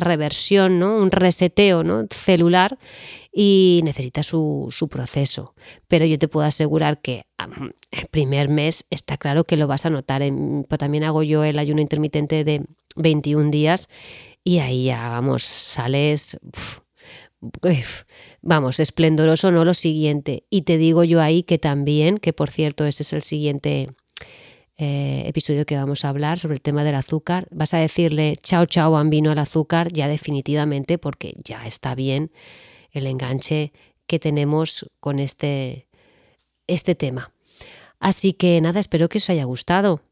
reversión, 0.00 0.80
¿no? 0.80 0.96
un 0.96 1.12
reseteo 1.12 1.84
¿no? 1.84 2.06
celular 2.10 2.76
y 3.32 3.80
necesita 3.84 4.22
su, 4.24 4.68
proceso. 4.90 5.54
Pero 5.86 6.04
yo 6.04 6.18
te 6.18 6.28
puedo 6.28 6.44
asegurar 6.46 7.00
que 7.00 7.26
el 7.90 8.06
primer 8.10 8.48
mes 8.48 8.84
está 8.90 9.16
claro 9.16 9.44
que 9.44 9.56
lo 9.56 9.68
vas 9.68 9.86
a 9.86 9.90
notar. 9.90 10.22
Pues 10.68 10.78
también 10.78 11.04
hago 11.04 11.22
yo 11.22 11.44
el 11.44 11.58
ayuno 11.58 11.80
intermitente 11.80 12.42
de 12.42 12.64
21 12.96 13.50
días 13.50 13.88
y 14.44 14.58
ahí 14.58 14.86
ya, 14.86 15.08
vamos, 15.08 15.44
sales... 15.44 16.38
vamos, 18.40 18.80
esplendoroso, 18.80 19.50
no 19.52 19.64
lo 19.64 19.74
siguiente. 19.74 20.44
Y 20.50 20.62
te 20.62 20.78
digo 20.78 21.04
yo 21.04 21.20
ahí 21.20 21.44
que 21.44 21.58
también, 21.58 22.18
que 22.18 22.32
por 22.32 22.50
cierto, 22.50 22.86
ese 22.86 23.04
es 23.04 23.12
el 23.12 23.22
siguiente 23.22 23.88
eh, 24.78 25.24
episodio 25.26 25.66
que 25.66 25.76
vamos 25.76 26.04
a 26.04 26.08
hablar 26.08 26.38
sobre 26.38 26.54
el 26.54 26.60
tema 26.60 26.84
del 26.84 26.94
azúcar. 26.94 27.46
Vas 27.50 27.74
a 27.74 27.78
decirle 27.78 28.36
chao, 28.42 28.66
chao, 28.66 28.92
bambino 28.92 29.30
al 29.30 29.38
azúcar 29.38 29.92
ya 29.92 30.08
definitivamente 30.08 30.98
porque 30.98 31.34
ya 31.44 31.66
está 31.66 31.94
bien 31.94 32.30
el 32.90 33.06
enganche 33.06 33.72
que 34.06 34.18
tenemos 34.18 34.90
con 35.00 35.18
este, 35.18 35.86
este 36.66 36.94
tema. 36.94 37.32
Así 37.98 38.32
que 38.32 38.60
nada, 38.60 38.80
espero 38.80 39.08
que 39.08 39.18
os 39.18 39.30
haya 39.30 39.44
gustado. 39.44 40.02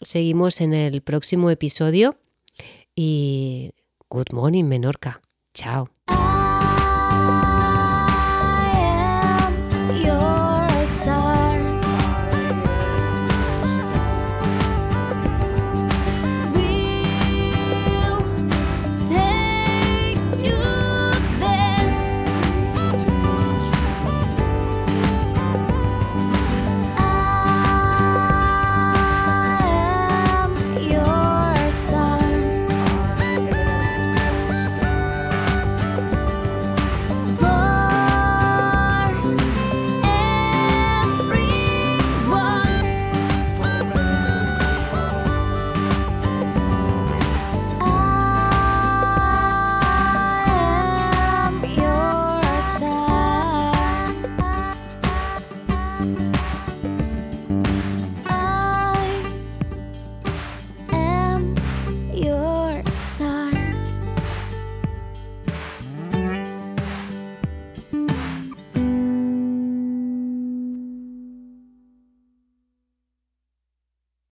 Seguimos 0.00 0.62
en 0.62 0.72
el 0.72 1.02
próximo 1.02 1.50
episodio 1.50 2.16
y 2.94 3.72
good 4.08 4.32
morning 4.32 4.64
Menorca. 4.64 5.20
Chao. 5.52 5.97